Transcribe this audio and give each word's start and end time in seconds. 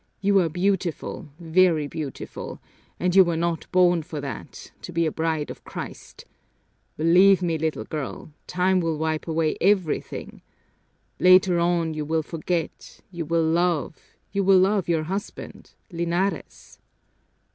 You 0.19 0.39
are 0.39 0.49
beautiful, 0.49 1.29
very 1.39 1.85
beautiful, 1.85 2.59
and 2.99 3.15
you 3.15 3.23
were 3.23 3.37
not 3.37 3.71
born 3.71 4.01
for 4.01 4.19
that 4.19 4.71
to 4.81 4.91
be 4.91 5.05
a 5.05 5.11
bride 5.11 5.51
of 5.51 5.63
Christ! 5.63 6.25
Believe 6.97 7.43
me, 7.43 7.59
little 7.59 7.83
girl, 7.83 8.31
time 8.47 8.79
will 8.79 8.97
wipe 8.97 9.27
away 9.27 9.57
everything. 9.61 10.41
Later 11.19 11.59
on 11.59 11.93
you 11.93 12.03
will 12.03 12.23
forget, 12.23 13.01
you 13.11 13.25
will 13.25 13.43
love, 13.45 14.15
you 14.31 14.43
will 14.43 14.57
love 14.57 14.89
your 14.89 15.03
husband 15.03 15.75
Linares." 15.91 16.79